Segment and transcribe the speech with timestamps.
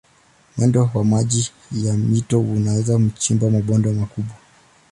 [0.57, 4.35] Mwendo wa maji ya mito unaweza kuchimba mabonde makubwa.